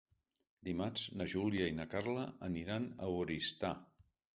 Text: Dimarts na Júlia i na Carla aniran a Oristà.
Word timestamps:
Dimarts 0.69 1.03
na 1.21 1.29
Júlia 1.35 1.69
i 1.75 1.77
na 1.83 1.87
Carla 1.95 2.27
aniran 2.51 2.93
a 3.09 3.15
Oristà. 3.23 3.79